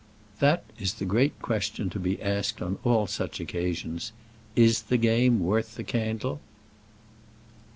[0.39, 4.13] That is the great question to be asked on all such occasions,
[4.55, 6.41] "Is the game worth the candle?"